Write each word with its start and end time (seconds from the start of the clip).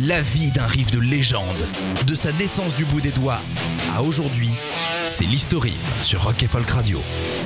La 0.00 0.22
vie 0.22 0.50
d'un 0.50 0.66
riff 0.66 0.90
de 0.90 0.98
légende, 0.98 1.68
de 2.06 2.14
sa 2.14 2.32
naissance 2.32 2.74
du 2.74 2.86
bout 2.86 3.02
des 3.02 3.10
doigts 3.10 3.40
à 3.94 4.02
aujourd'hui, 4.02 4.48
c'est 5.06 5.26
l'historif 5.26 5.74
sur 6.00 6.24
Rock 6.24 6.42
et 6.42 6.48
Folk 6.48 6.68
Radio. 6.70 6.98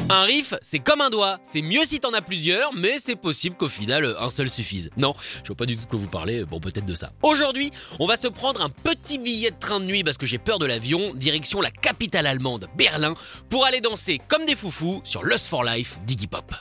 Un 0.08 0.22
riff, 0.22 0.54
c'est 0.62 0.78
comme 0.78 1.00
un 1.00 1.10
doigt. 1.10 1.40
C'est 1.42 1.60
mieux 1.60 1.84
si 1.84 1.98
t'en 1.98 2.12
as 2.12 2.22
plusieurs, 2.22 2.72
mais 2.72 2.98
c'est 3.04 3.16
possible 3.16 3.56
qu'au 3.56 3.66
final, 3.66 4.14
un 4.20 4.30
seul 4.30 4.48
suffise. 4.48 4.90
Non, 4.96 5.12
je 5.42 5.48
vois 5.48 5.56
pas 5.56 5.66
du 5.66 5.76
tout 5.76 5.82
de 5.82 5.88
quoi 5.88 5.98
vous 5.98 6.06
parlez, 6.06 6.44
bon 6.44 6.60
peut-être 6.60 6.86
de 6.86 6.94
ça. 6.94 7.10
Aujourd'hui, 7.22 7.72
on 7.98 8.06
va 8.06 8.16
se 8.16 8.28
prendre 8.28 8.62
un 8.62 8.70
petit 8.70 9.18
billet 9.18 9.50
de 9.50 9.58
train 9.58 9.80
de 9.80 9.84
nuit 9.84 10.04
parce 10.04 10.16
que 10.16 10.26
j'ai 10.26 10.38
peur 10.38 10.60
de 10.60 10.66
l'avion, 10.66 11.14
direction 11.14 11.60
la 11.60 11.72
capitale 11.72 12.28
allemande, 12.28 12.68
Berlin, 12.76 13.16
pour 13.50 13.66
aller 13.66 13.80
danser 13.80 14.20
comme 14.28 14.46
des 14.46 14.54
foufous 14.54 15.00
sur 15.02 15.24
Lust 15.24 15.48
for 15.48 15.64
Life 15.64 15.98
d'Iggy 16.06 16.28
Pop. 16.28 16.54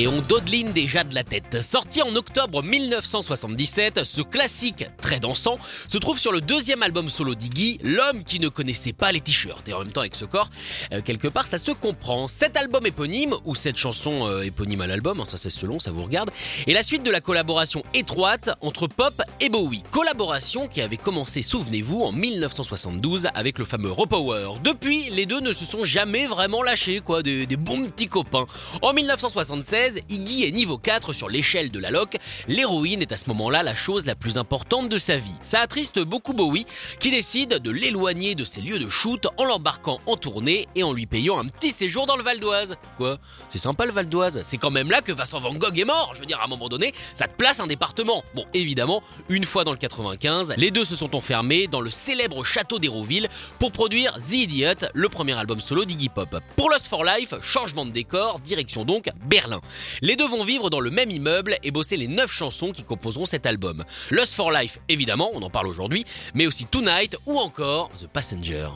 Et 0.00 0.06
on 0.06 0.20
dodeline 0.20 0.70
déjà 0.70 1.02
de 1.02 1.12
la 1.12 1.24
tête. 1.24 1.60
Sorti 1.60 2.02
en 2.02 2.14
octobre 2.14 2.62
1977, 2.62 4.04
ce 4.04 4.22
classique 4.22 4.84
très 5.02 5.18
dansant 5.18 5.58
se 5.88 5.98
trouve 5.98 6.20
sur 6.20 6.30
le 6.30 6.40
deuxième 6.40 6.84
album 6.84 7.08
solo 7.08 7.34
d'Iggy, 7.34 7.80
L'homme 7.82 8.22
qui 8.22 8.38
ne 8.38 8.48
connaissait 8.48 8.92
pas 8.92 9.10
les 9.10 9.20
t-shirts. 9.20 9.68
Et 9.68 9.72
en 9.72 9.80
même 9.80 9.90
temps 9.90 10.02
avec 10.02 10.14
ce 10.14 10.24
corps, 10.24 10.50
euh, 10.92 11.00
quelque 11.02 11.26
part 11.26 11.48
ça 11.48 11.58
se 11.58 11.72
comprend. 11.72 12.28
Cet 12.28 12.56
album 12.56 12.86
éponyme, 12.86 13.34
ou 13.44 13.56
cette 13.56 13.76
chanson 13.76 14.28
euh, 14.28 14.42
éponyme 14.42 14.82
à 14.82 14.86
l'album, 14.86 15.18
hein, 15.18 15.24
ça 15.24 15.36
c'est 15.36 15.50
selon, 15.50 15.80
ça 15.80 15.90
vous 15.90 16.04
regarde, 16.04 16.30
est 16.68 16.74
la 16.74 16.84
suite 16.84 17.02
de 17.02 17.10
la 17.10 17.20
collaboration 17.20 17.82
étroite 17.92 18.50
entre 18.60 18.86
Pop 18.86 19.20
et 19.40 19.48
Bowie. 19.48 19.82
Collaboration 19.90 20.68
qui 20.68 20.80
avait 20.80 20.96
commencé, 20.96 21.42
souvenez-vous, 21.42 22.04
en 22.04 22.12
1972 22.12 23.26
avec 23.34 23.58
le 23.58 23.64
fameux 23.64 23.90
Repower. 23.90 24.60
Depuis, 24.62 25.10
les 25.10 25.26
deux 25.26 25.40
ne 25.40 25.52
se 25.52 25.64
sont 25.64 25.82
jamais 25.82 26.28
vraiment 26.28 26.62
lâchés, 26.62 27.00
quoi, 27.00 27.24
des, 27.24 27.48
des 27.48 27.56
bons 27.56 27.86
petits 27.86 28.06
copains. 28.06 28.46
En 28.80 28.92
1976, 28.92 29.87
Iggy 30.08 30.44
est 30.44 30.50
niveau 30.50 30.78
4 30.78 31.12
sur 31.12 31.28
l'échelle 31.28 31.70
de 31.70 31.78
la 31.78 31.90
loc. 31.90 32.16
L'héroïne 32.46 33.02
est 33.02 33.12
à 33.12 33.16
ce 33.16 33.28
moment-là 33.28 33.62
la 33.62 33.74
chose 33.74 34.06
la 34.06 34.14
plus 34.14 34.38
importante 34.38 34.88
de 34.88 34.98
sa 34.98 35.16
vie. 35.16 35.34
Ça 35.42 35.60
attriste 35.60 35.98
beaucoup 36.00 36.32
Bowie, 36.32 36.66
qui 37.00 37.10
décide 37.10 37.58
de 37.58 37.70
l'éloigner 37.70 38.34
de 38.34 38.44
ses 38.44 38.60
lieux 38.60 38.78
de 38.78 38.88
shoot 38.88 39.26
en 39.36 39.44
l'embarquant 39.44 39.98
en 40.06 40.16
tournée 40.16 40.68
et 40.74 40.82
en 40.82 40.92
lui 40.92 41.06
payant 41.06 41.38
un 41.38 41.48
petit 41.48 41.70
séjour 41.70 42.06
dans 42.06 42.16
le 42.16 42.22
Val 42.22 42.40
d'Oise. 42.40 42.76
Quoi? 42.96 43.18
C'est 43.48 43.58
sympa 43.58 43.86
le 43.86 43.92
Val 43.92 44.08
d'Oise? 44.08 44.40
C'est 44.44 44.58
quand 44.58 44.70
même 44.70 44.90
là 44.90 45.00
que 45.00 45.12
Vincent 45.12 45.38
Van 45.40 45.54
Gogh 45.54 45.78
est 45.78 45.84
mort. 45.84 46.12
Je 46.14 46.20
veux 46.20 46.26
dire, 46.26 46.40
à 46.40 46.44
un 46.44 46.48
moment 46.48 46.68
donné, 46.68 46.92
ça 47.14 47.26
te 47.26 47.36
place 47.36 47.60
un 47.60 47.66
département. 47.66 48.24
Bon, 48.34 48.44
évidemment, 48.54 49.02
une 49.28 49.44
fois 49.44 49.64
dans 49.64 49.72
le 49.72 49.78
95, 49.78 50.54
les 50.56 50.70
deux 50.70 50.84
se 50.84 50.96
sont 50.96 51.14
enfermés 51.14 51.66
dans 51.66 51.80
le 51.80 51.90
célèbre 51.90 52.44
château 52.44 52.78
d'Hérouville 52.78 53.28
pour 53.58 53.72
produire 53.72 54.14
The 54.16 54.32
Idiot, 54.32 54.88
le 54.94 55.08
premier 55.08 55.32
album 55.32 55.60
solo 55.60 55.84
d'Iggy 55.84 56.08
Pop. 56.08 56.40
Pour 56.56 56.70
Lost 56.70 56.86
for 56.86 57.04
Life, 57.04 57.34
changement 57.42 57.86
de 57.86 57.90
décor, 57.90 58.40
direction 58.40 58.84
donc 58.84 59.10
Berlin. 59.26 59.60
Les 60.02 60.16
deux 60.16 60.28
vont 60.28 60.44
vivre 60.44 60.70
dans 60.70 60.80
le 60.80 60.90
même 60.90 61.10
immeuble 61.10 61.56
et 61.62 61.70
bosser 61.70 61.96
les 61.96 62.08
9 62.08 62.30
chansons 62.30 62.72
qui 62.72 62.84
composeront 62.84 63.24
cet 63.24 63.46
album. 63.46 63.84
Lust 64.10 64.34
for 64.34 64.50
Life, 64.50 64.78
évidemment, 64.88 65.30
on 65.34 65.42
en 65.42 65.50
parle 65.50 65.66
aujourd'hui, 65.66 66.04
mais 66.34 66.46
aussi 66.46 66.66
Tonight 66.66 67.16
ou 67.26 67.38
encore 67.38 67.90
The 67.90 68.06
Passenger. 68.06 68.68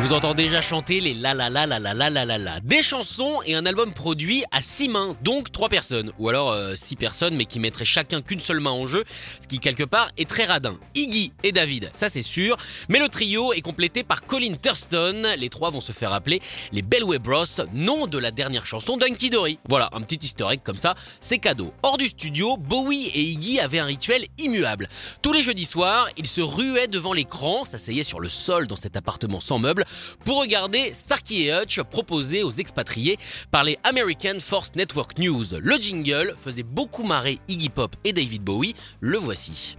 Vous 0.00 0.14
entends 0.14 0.32
déjà 0.32 0.62
chanter 0.62 1.00
les 1.00 1.12
la 1.12 1.34
la 1.34 1.50
la 1.50 1.66
la 1.66 1.78
la 1.78 1.92
la 1.92 2.08
la 2.08 2.24
la 2.24 2.38
la. 2.38 2.60
Des 2.60 2.82
chansons 2.82 3.40
et 3.44 3.54
un 3.54 3.66
album 3.66 3.92
produit 3.92 4.44
à 4.50 4.62
6 4.62 4.88
mains, 4.88 5.16
donc 5.22 5.52
3 5.52 5.68
personnes. 5.68 6.10
Ou 6.18 6.30
alors 6.30 6.56
6 6.74 6.96
personnes 6.96 7.36
mais 7.36 7.44
qui 7.44 7.60
mettraient 7.60 7.84
chacun 7.84 8.22
qu'une 8.22 8.40
seule 8.40 8.60
main 8.60 8.70
en 8.70 8.86
jeu, 8.86 9.04
ce 9.40 9.46
qui 9.46 9.58
quelque 9.58 9.82
part 9.82 10.10
est 10.16 10.28
très 10.28 10.46
radin. 10.46 10.78
Iggy 10.94 11.32
et 11.42 11.52
David, 11.52 11.90
ça 11.92 12.08
c'est 12.08 12.22
sûr. 12.22 12.56
Mais 12.88 12.98
le 12.98 13.10
trio 13.10 13.52
est 13.52 13.60
complété 13.60 14.02
par 14.02 14.24
Colin 14.24 14.54
Thurston. 14.54 15.22
Les 15.36 15.50
trois 15.50 15.70
vont 15.70 15.82
se 15.82 15.92
faire 15.92 16.14
appeler 16.14 16.40
les 16.72 16.82
Bellway 16.82 17.18
Bros, 17.18 17.44
nom 17.74 18.06
de 18.06 18.16
la 18.16 18.30
dernière 18.30 18.64
chanson 18.64 18.96
d'Unky 18.96 19.28
Dory. 19.28 19.58
Voilà, 19.68 19.90
un 19.92 20.00
petit 20.00 20.24
historique 20.24 20.62
comme 20.64 20.78
ça, 20.78 20.94
c'est 21.20 21.38
cadeau. 21.38 21.74
Hors 21.82 21.98
du 21.98 22.08
studio, 22.08 22.56
Bowie 22.56 23.10
et 23.14 23.20
Iggy 23.20 23.60
avaient 23.60 23.80
un 23.80 23.86
rituel 23.86 24.24
immuable. 24.38 24.88
Tous 25.20 25.34
les 25.34 25.42
jeudis 25.42 25.66
soirs, 25.66 26.08
ils 26.16 26.26
se 26.26 26.40
ruaient 26.40 26.88
devant 26.88 27.12
l'écran, 27.12 27.66
s'asseyaient 27.66 28.02
sur 28.02 28.20
le 28.20 28.30
sol 28.30 28.66
dans 28.66 28.76
cet 28.76 28.96
appartement 28.96 29.40
sans 29.40 29.58
meubles, 29.58 29.84
pour 30.24 30.40
regarder 30.40 30.92
Starkey 30.92 31.46
et 31.46 31.52
Hutch 31.52 31.80
proposé 31.82 32.42
aux 32.42 32.50
expatriés 32.50 33.18
par 33.50 33.64
les 33.64 33.78
American 33.84 34.38
Force 34.40 34.72
Network 34.76 35.18
News. 35.18 35.44
Le 35.58 35.76
jingle 35.76 36.36
faisait 36.44 36.62
beaucoup 36.62 37.04
marrer 37.04 37.38
Iggy 37.48 37.68
Pop 37.68 37.96
et 38.04 38.12
David 38.12 38.42
Bowie, 38.42 38.74
le 39.00 39.18
voici. 39.18 39.76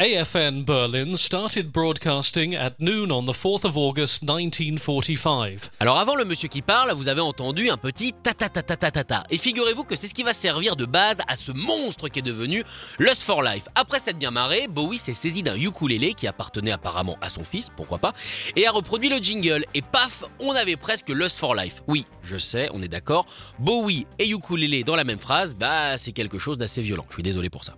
AFN 0.00 0.64
Berlin 0.64 1.14
started 1.14 1.72
broadcasting 1.72 2.54
at 2.54 2.70
noon 2.78 3.12
on 3.12 3.26
the 3.26 3.34
4th 3.34 3.66
of 3.66 3.76
August 3.76 4.22
1945. 4.22 5.72
Alors 5.78 5.98
avant 5.98 6.14
le 6.14 6.24
monsieur 6.24 6.48
qui 6.48 6.62
parle, 6.62 6.92
vous 6.92 7.08
avez 7.08 7.20
entendu 7.20 7.68
un 7.68 7.76
petit 7.76 8.14
ta 8.14 8.32
ta 8.32 8.48
ta 8.48 8.62
ta 8.62 8.76
ta 8.76 8.90
ta 8.90 9.04
ta. 9.04 9.24
Et 9.28 9.36
figurez-vous 9.36 9.84
que 9.84 9.96
c'est 9.96 10.08
ce 10.08 10.14
qui 10.14 10.22
va 10.22 10.32
servir 10.32 10.74
de 10.74 10.86
base 10.86 11.18
à 11.28 11.36
ce 11.36 11.52
monstre 11.52 12.08
qui 12.08 12.20
est 12.20 12.22
devenu 12.22 12.64
Lust 12.98 13.24
for 13.24 13.42
Life. 13.42 13.64
Après 13.74 14.00
s'être 14.00 14.18
bien 14.18 14.30
marré, 14.30 14.68
Bowie 14.68 14.96
s'est 14.96 15.12
saisi 15.12 15.42
d'un 15.42 15.56
ukulélé 15.56 16.14
qui 16.14 16.26
appartenait 16.26 16.72
apparemment 16.72 17.18
à 17.20 17.28
son 17.28 17.44
fils, 17.44 17.68
pourquoi 17.76 17.98
pas, 17.98 18.14
et 18.56 18.66
a 18.66 18.70
reproduit 18.70 19.10
le 19.10 19.18
jingle. 19.18 19.66
Et 19.74 19.82
paf, 19.82 20.24
on 20.38 20.52
avait 20.52 20.76
presque 20.76 21.10
Lust 21.10 21.38
for 21.38 21.54
Life. 21.54 21.82
Oui, 21.88 22.06
je 22.22 22.38
sais, 22.38 22.70
on 22.72 22.80
est 22.80 22.88
d'accord. 22.88 23.26
Bowie 23.58 24.06
et 24.18 24.30
ukulélé 24.30 24.82
dans 24.82 24.96
la 24.96 25.04
même 25.04 25.18
phrase, 25.18 25.54
bah 25.54 25.98
c'est 25.98 26.12
quelque 26.12 26.38
chose 26.38 26.56
d'assez 26.56 26.80
violent. 26.80 27.04
Je 27.10 27.16
suis 27.16 27.22
désolé 27.22 27.50
pour 27.50 27.64
ça. 27.64 27.74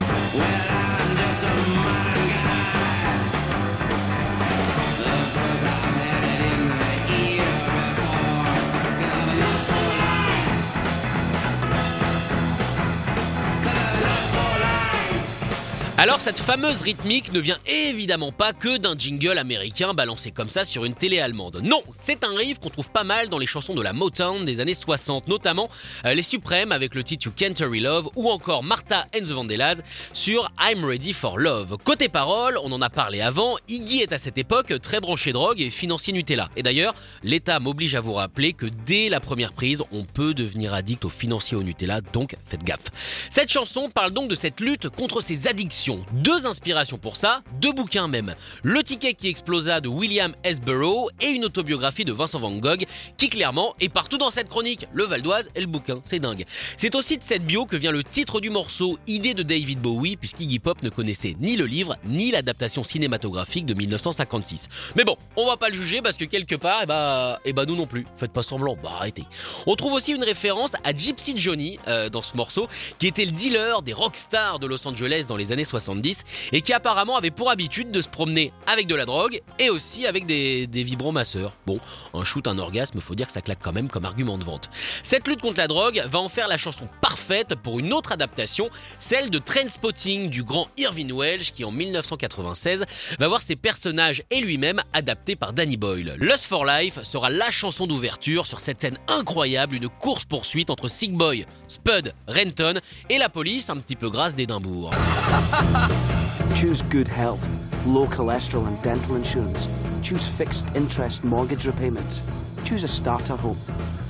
Alors 16.03 16.21
cette 16.21 16.41
fameuse 16.41 16.83
rythmique 16.83 17.33
ne 17.33 17.39
vient 17.39 17.59
évidemment 17.65 18.33
pas 18.33 18.53
que 18.53 18.77
d'un 18.77 18.99
jingle 18.99 19.39
américain 19.39 19.95
balancé 19.95 20.33
comme 20.33 20.51
ça 20.51 20.65
sur 20.65 20.85
une 20.85 20.95
télé 20.95 21.21
allemande. 21.21 21.61
Non, 21.63 21.81
c'est 21.95 22.25
un 22.25 22.37
riff 22.37 22.59
qu'on 22.59 22.71
trouve 22.71 22.91
pas 22.91 23.05
mal 23.05 23.29
dans 23.29 23.39
les 23.39 23.47
chansons 23.47 23.77
de 23.77 23.83
la 23.83 23.93
Motown 23.93 24.45
des 24.45 24.59
années 24.59 24.75
60, 24.75 25.29
notamment 25.29 25.71
euh, 26.05 26.13
les 26.15 26.25
Suprêmes 26.25 26.73
avec 26.73 26.97
le 26.97 27.05
titre 27.05 27.27
You 27.27 27.33
Can't 27.37 27.65
Love 27.65 28.09
ou 28.17 28.31
encore 28.31 28.65
Martha 28.65 29.07
and 29.15 29.21
the 29.21 29.31
Vandellas 29.31 29.83
sur 30.13 30.51
I'm 30.61 30.85
Ready 30.85 31.13
for 31.13 31.39
Love. 31.39 31.77
Côté 31.85 32.09
parole, 32.09 32.59
on 32.65 32.73
en 32.73 32.83
a 32.83 32.91
parlé 32.91 33.21
avant, 33.21 33.57
Iggy 33.69 34.01
est 34.01 34.13
à 34.13 34.19
cette 34.19 34.39
époque 34.39 34.75
très 34.83 34.99
branché 34.99 35.31
drogue 35.31 35.61
et 35.61 35.71
financier 35.71 36.13
Nutella. 36.13 36.49
Et 36.57 36.65
d'ailleurs, 36.65 36.97
l'État 37.23 37.61
m'oblige 37.61 37.95
à 37.95 38.01
vous 38.01 38.15
rappeler 38.15 38.55
que 38.55 38.67
dès 38.87 39.09
la 39.09 39.21
première 39.21 39.53
prise, 39.53 39.85
on 39.93 40.03
peut 40.03 40.35
devenir 40.35 40.75
addict 40.75 41.05
aux 41.05 41.11
financiers 41.11 41.57
au 41.57 41.63
Nutella, 41.63 42.01
donc 42.01 42.35
faites 42.45 42.65
gaffe. 42.65 42.91
Cette 43.31 43.53
chanson 43.53 43.89
parle 43.89 44.11
donc 44.11 44.29
de 44.29 44.35
cette 44.35 44.59
lutte 44.59 44.89
contre 44.89 45.21
ces 45.21 45.47
addictions 45.47 45.92
Deux 46.13 46.47
inspirations 46.47 46.99
pour 46.99 47.17
ça, 47.17 47.43
deux 47.61 47.73
bouquins 47.73 48.09
même. 48.09 48.35
Le 48.63 48.83
ticket 48.83 49.15
qui 49.15 49.29
explosa 49.29 49.81
de 49.81 49.89
William 49.89 50.35
S. 50.45 50.61
Burroughs 50.61 51.11
et 51.21 51.31
une 51.31 51.45
autobiographie 51.45 52.05
de 52.05 52.13
Vincent 52.13 52.39
Van 52.39 52.53
Gogh 52.53 52.87
qui 53.17 53.29
clairement 53.29 53.75
est 53.81 53.89
partout 53.89 54.19
dans 54.19 54.31
cette 54.31 54.49
chronique. 54.49 54.87
Le 54.93 55.05
Val 55.05 55.23
d'Oise 55.23 55.51
et 55.55 55.61
le 55.61 55.67
bouquin, 55.67 56.01
c'est 56.03 56.19
dingue. 56.19 56.45
C'est 56.77 56.95
aussi 56.95 57.19
de 57.19 57.23
cette 57.23 57.45
bio 57.45 57.67
que 57.67 57.77
vient 57.77 57.93
le 57.93 58.05
titre 58.05 58.41
du 58.41 58.51
morceau, 58.51 58.99
idée 59.07 59.35
de 59.35 59.43
David 59.43 59.81
Bowie, 59.81 60.17
puisqu'Iggy 60.17 60.59
Pop 60.59 60.83
ne 60.83 60.91
connaissait 60.91 61.35
ni 61.41 61.57
le 61.57 61.67
livre 61.67 61.97
ni 62.05 62.31
l'adaptation 62.31 62.85
cinématographique 62.85 63.67
de 63.67 63.75
1956. 63.75 64.69
Mais 64.97 65.05
bon, 65.05 65.17
on 65.37 65.47
va 65.47 65.57
pas 65.57 65.69
le 65.69 65.75
juger 65.75 66.03
parce 66.03 66.17
que 66.17 66.25
quelque 66.25 66.55
part, 66.55 66.81
eh 66.83 66.87
bah, 66.87 67.41
eh 67.45 67.53
bah 67.53 67.65
nous 67.67 67.77
non 67.77 67.87
plus. 67.87 68.07
Faites 68.17 68.33
pas 68.33 68.43
semblant, 68.43 68.77
bah 68.83 68.91
arrêtez. 68.97 69.25
On 69.67 69.75
trouve 69.75 69.93
aussi 69.93 70.13
une 70.13 70.25
référence 70.25 70.73
à 70.85 70.93
Gypsy 70.93 71.35
Johnny 71.37 71.79
euh, 71.89 72.09
dans 72.09 72.23
ce 72.23 72.37
morceau, 72.37 72.69
qui 72.99 73.07
était 73.07 73.25
le 73.25 73.33
dealer 73.33 73.83
des 73.83 73.93
rockstars 73.93 74.59
de 74.59 74.67
Los 74.67 74.87
Angeles 74.87 75.27
dans 75.29 75.37
les 75.37 75.53
années 75.53 75.65
70 75.83 76.25
et 76.53 76.63
qui 76.63 76.73
apparemment 76.73 77.17
avait 77.17 77.31
pour 77.31 77.51
habitude 77.51 77.91
de 77.91 78.01
se 78.01 78.09
promener 78.09 78.53
avec 78.67 78.87
de 78.87 78.95
la 78.95 79.05
drogue 79.05 79.41
et 79.59 79.69
aussi 79.69 80.07
avec 80.07 80.27
des, 80.27 80.67
des 80.67 80.83
vibromasseurs. 80.83 81.53
Bon, 81.67 81.79
un 82.15 82.25
shoot, 82.25 82.47
un 82.47 82.59
orgasme, 82.59 83.01
faut 83.01 83.15
dire 83.15 83.27
que 83.27 83.33
ça 83.33 83.43
claque 83.43 83.61
quand 83.63 83.73
même 83.73 83.89
comme 83.89 84.05
argument 84.05 84.39
de 84.39 84.45
vente. 84.45 84.71
Cette 85.03 85.29
lutte 85.29 85.43
contre 85.43 85.59
la 85.59 85.69
drogue 85.69 86.03
va 86.07 86.19
en 86.19 86.29
faire 86.29 86.49
la 86.49 86.57
chanson 86.57 86.89
parfaite 87.01 87.55
pour 87.57 87.79
une 87.79 87.93
autre 87.93 88.13
adaptation, 88.13 88.71
celle 88.99 89.29
de 89.31 89.39
Trainspotting 89.39 90.31
du 90.31 90.43
grand 90.43 90.69
Irving 90.79 91.13
Welsh 91.13 91.53
qui 91.53 91.65
en 91.65 91.71
1996 91.71 92.85
va 93.19 93.29
voir 93.29 93.43
ses 93.43 93.57
personnages 93.57 94.23
et 94.31 94.41
lui-même 94.41 94.81
adaptés 94.93 95.37
par 95.37 95.53
Danny 95.53 95.77
Boyle. 95.77 96.15
Lust 96.19 96.45
for 96.45 96.65
Life 96.65 97.03
sera 97.03 97.29
la 97.29 97.51
chanson 97.51 97.87
d'ouverture 97.87 98.47
sur 98.47 98.61
cette 98.61 98.81
scène 98.81 98.99
incroyable, 99.09 99.75
une 99.75 99.89
course-poursuite 99.89 100.71
entre 100.71 100.89
Sick 100.89 101.13
Boy, 101.13 101.47
Spud, 101.73 102.13
Renton 102.29 102.75
et 103.09 103.17
la 103.17 103.31
police 103.31 103.71
un 103.71 103.79
petit 103.79 103.97
peu 103.97 104.11
grasse 104.11 104.37
d'Édimbourg. 104.37 104.91
Choose 106.55 106.83
good 106.91 107.09
health, 107.09 107.49
low 107.87 108.07
cholesterol 108.07 108.67
and 108.67 108.81
dental 108.83 109.17
insurance. 109.17 109.69
Choose 110.03 110.27
fixed 110.27 110.67
interest 110.77 111.25
mortgage 111.25 111.67
repayments. 111.67 112.23
Choose 112.65 112.85
a 112.85 112.89
starter 112.89 113.37
home. 113.37 113.59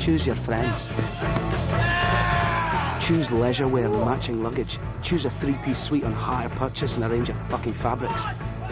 Choose 0.01 0.27
your 0.27 0.35
friends. 0.35 0.89
Choose 2.99 3.31
leisure 3.31 3.69
wear 3.69 3.87
and 3.87 4.05
matching 4.05 4.43
luggage. 4.43 4.79
Choose 5.03 5.25
a 5.25 5.31
three-piece 5.31 5.79
suite 5.79 6.05
on 6.05 6.13
hire 6.13 6.49
purchase 6.51 6.97
and 6.97 7.05
a 7.05 7.09
range 7.09 7.29
of 7.29 7.37
fucking 7.49 7.75
fabrics. 7.75 8.25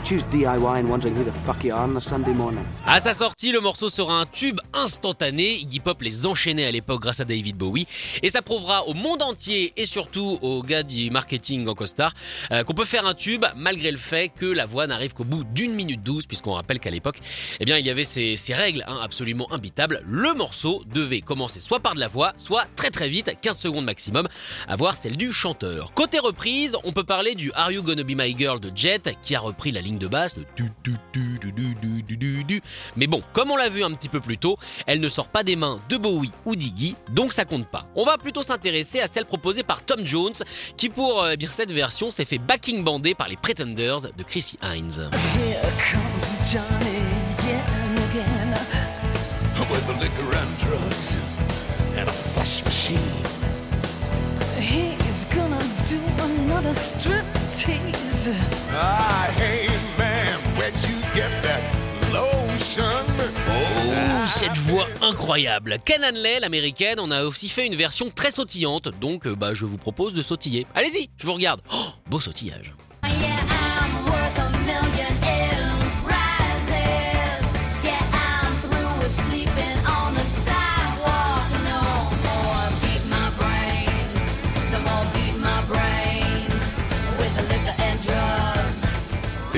Choose 0.05 0.25
DIY 0.31 0.81
and 0.82 0.88
wondering 0.88 1.14
who 1.14 1.23
the 1.23 1.32
fuck 1.44 1.62
you 1.62 1.73
are 1.73 1.85
on 1.85 1.97
a 1.97 2.00
Sunday 2.00 2.32
morning. 2.32 2.64
À 2.87 2.99
sa 3.00 3.14
sortie, 3.14 3.52
le 3.52 3.61
morceau 3.61 3.88
sera 3.88 4.14
un 4.14 4.26
tube 4.26 4.58
instantané. 4.73 5.56
Iggy 5.61 5.79
Pop 5.79 6.00
les 6.02 6.26
enchaînait 6.26 6.64
à 6.64 6.73
l'époque 6.73 7.02
grâce 7.02 7.20
à 7.20 7.25
David 7.25 7.56
Bowie. 7.56 7.87
Et 8.23 8.31
ça 8.31 8.43
prouvera 8.43 8.88
au 8.88 8.94
monde 8.94 9.23
entier 9.23 9.73
et 9.76 9.85
surtout 9.85 10.38
aux 10.43 10.62
gars 10.62 10.82
du 10.82 11.11
marketing 11.11 11.69
en 11.69 11.75
costard 11.75 12.14
euh, 12.50 12.64
qu'on 12.64 12.73
peut 12.73 12.87
faire 12.87 13.06
un 13.06 13.14
tube 13.14 13.44
malgré 13.55 13.93
le 13.93 13.99
fait 13.99 14.31
que 14.35 14.47
la 14.47 14.67
voix 14.67 14.87
n'arrive 14.87 15.12
qu'au 15.12 15.25
bout 15.25 15.44
d'une 15.44 15.75
minute 15.75 16.03
douze 16.03 16.26
puisqu'on 16.26 16.55
rappelle 16.55 16.81
qu'à 16.81 16.91
l'époque, 16.91 17.20
eh 17.61 17.64
bien, 17.64 17.79
il 17.79 17.87
y 17.87 17.91
avait 17.91 18.05
ces, 18.05 18.37
ces 18.37 18.55
règles 18.55 18.85
hein, 18.88 18.99
absolument 19.03 19.53
imbitables. 19.53 20.03
Le 20.06 20.35
morceau 20.35 20.82
devait 20.93 21.20
commencer 21.20 21.61
soit 21.61 21.81
par 21.81 21.94
de 21.94 22.00
la 22.00 22.08
voix, 22.08 22.32
soit 22.37 22.64
très 22.75 22.91
très 22.91 23.08
vite, 23.08 23.31
15 23.43 23.56
secondes 23.56 23.85
maximum, 23.85 24.26
à 24.67 24.76
voir 24.76 24.96
celle 24.96 25.17
du 25.17 25.32
chanteur. 25.32 25.93
Côté 25.94 26.19
reprise, 26.19 26.76
on 26.85 26.93
peut 26.93 27.05
parler 27.05 27.35
du 27.35 27.53
Are 27.55 27.70
You 27.70 27.82
Gonna 27.82 28.03
Be 28.03 28.17
My 28.17 28.35
Girl 28.37 28.58
de 28.58 28.73
Jet 28.75 29.14
qui 29.23 29.37
a 29.37 29.41
repris 29.41 29.70
la 29.70 29.81
ligne 29.81 29.90
de 29.99 30.07
basse, 30.07 30.37
le 30.37 30.45
du, 30.57 30.71
du, 30.85 30.97
du, 31.13 31.39
du, 31.75 32.17
du, 32.17 32.45
du. 32.45 32.63
Mais 32.97 33.07
bon, 33.07 33.23
comme 33.33 33.51
on 33.51 33.57
l'a 33.57 33.69
vu 33.69 33.83
un 33.85 33.93
petit 33.93 34.09
peu 34.09 34.21
plus 34.21 34.39
tôt, 34.39 34.59
elle 34.87 35.01
ne 35.01 35.09
sort 35.09 35.29
pas 35.29 35.43
des 35.43 35.57
mains 35.57 35.81
de 35.89 35.97
Bowie 35.97 36.33
ou 36.45 36.57
d'Iggy, 36.57 36.97
donc 37.11 37.33
ça 37.33 37.45
compte 37.45 37.69
pas. 37.69 37.87
On 37.95 38.05
va 38.05 38.19
plutôt 38.19 38.43
s'intéresser 38.43 39.01
à 39.01 39.07
celle 39.07 39.27
proposée 39.27 39.63
par 39.63 39.83
Tom 39.85 40.05
Jones, 40.05 40.35
qui 40.77 40.89
pour 40.89 41.23
euh, 41.23 41.37
bien 41.37 41.51
cette 41.53 41.73
version 41.73 42.11
s'est 42.11 42.25
fait 42.25 42.39
backing 42.39 42.85
bandé 42.85 43.15
par 43.15 43.29
les 43.29 43.37
Pretenders 43.37 44.13
de 44.17 44.23
Chrissy 44.23 44.59
Hines. 44.63 45.11
Here 45.35 45.61
comes 45.91 46.53
Johnny 46.53 47.01
yet 47.47 47.65
again 48.11 48.57
with 49.71 49.87
the 49.87 49.93
liquor 50.01 50.35
and 50.35 50.59
drugs 50.59 51.17
and 51.97 52.09
a 52.09 52.13
flush 52.13 52.65
machine. 52.65 52.99
He's 54.59 55.25
gonna 55.27 55.63
do 55.89 55.99
another 56.23 56.75
strip 56.75 57.25
tease. 57.55 58.31
Ah, 58.73 59.29
hey 59.37 59.69
Oh, 63.49 64.26
cette 64.26 64.56
voix 64.58 64.87
incroyable. 65.02 65.76
Hanley, 66.05 66.40
l'américaine, 66.40 67.00
on 67.00 67.11
a 67.11 67.25
aussi 67.25 67.49
fait 67.49 67.67
une 67.67 67.75
version 67.75 68.11
très 68.11 68.31
sautillante, 68.31 68.88
donc 69.00 69.26
euh, 69.26 69.34
bah, 69.34 69.55
je 69.55 69.64
vous 69.64 69.78
propose 69.78 70.14
de 70.14 70.22
sautiller. 70.22 70.67
Allez-y, 70.75 71.11
je 71.17 71.26
vous 71.26 71.34
regarde. 71.34 71.61
Oh, 71.72 71.87
beau 72.08 72.20
sautillage. 72.20 72.75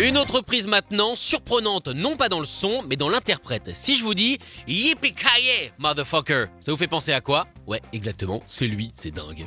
Une 0.02 0.18
autre 0.18 0.40
prise 0.40 0.66
maintenant, 0.66 1.14
surprenante 1.14 1.86
non 1.86 2.16
pas 2.16 2.28
dans 2.28 2.40
le 2.40 2.44
son, 2.44 2.82
mais 2.90 2.96
dans 2.96 3.08
l'interprète. 3.08 3.70
Si 3.74 3.96
je 3.96 4.02
vous 4.02 4.14
dis 4.14 4.40
Yippee 4.66 5.14
motherfucker, 5.78 6.46
ça 6.58 6.72
vous 6.72 6.76
fait 6.76 6.88
penser 6.88 7.12
à 7.12 7.20
quoi? 7.20 7.46
Ouais, 7.68 7.80
exactement, 7.92 8.42
c'est 8.44 8.66
lui, 8.66 8.90
c'est 8.96 9.12
dingue. 9.12 9.46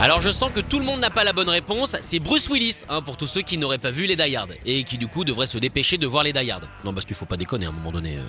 Alors 0.00 0.20
je 0.20 0.30
sens 0.30 0.52
que 0.52 0.60
tout 0.60 0.78
le 0.78 0.84
monde 0.84 1.00
n'a 1.00 1.10
pas 1.10 1.24
la 1.24 1.32
bonne 1.32 1.48
réponse, 1.48 1.96
c'est 2.02 2.20
Bruce 2.20 2.48
Willis, 2.48 2.84
hein, 2.88 3.02
pour 3.02 3.16
tous 3.16 3.26
ceux 3.26 3.42
qui 3.42 3.58
n'auraient 3.58 3.78
pas 3.78 3.90
vu 3.90 4.06
les 4.06 4.14
Die 4.14 4.36
Hard, 4.36 4.54
et 4.64 4.84
qui 4.84 4.96
du 4.96 5.08
coup 5.08 5.24
devraient 5.24 5.46
se 5.48 5.58
dépêcher 5.58 5.98
de 5.98 6.06
voir 6.06 6.22
les 6.22 6.32
Die 6.32 6.50
Hard. 6.50 6.68
Non 6.84 6.92
parce 6.94 7.04
qu'il 7.04 7.16
faut 7.16 7.26
pas 7.26 7.36
déconner 7.36 7.66
à 7.66 7.70
un 7.70 7.72
moment 7.72 7.90
donné. 7.90 8.16
euh. 8.16 8.22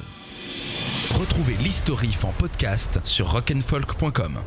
Retrouvez 1.19 1.53
l'historif 1.55 2.25
en 2.25 2.31
podcast 2.31 2.99
sur 3.03 3.29
rock'n'folk.com. 3.31 4.39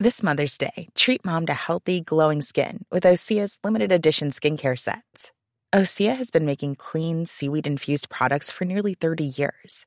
This 0.00 0.22
Mother's 0.24 0.58
Day, 0.58 0.88
treat 0.96 1.24
mom 1.24 1.46
to 1.46 1.54
healthy, 1.54 2.00
glowing 2.00 2.42
skin 2.42 2.80
with 2.90 3.04
Osea's 3.04 3.58
limited 3.62 3.92
edition 3.92 4.30
skincare 4.30 4.76
sets. 4.78 5.32
Osea 5.72 6.16
has 6.16 6.30
been 6.30 6.44
making 6.44 6.74
clean, 6.76 7.26
seaweed 7.26 7.66
infused 7.66 8.08
products 8.10 8.50
for 8.50 8.64
nearly 8.64 8.94
30 8.94 9.24
years. 9.24 9.86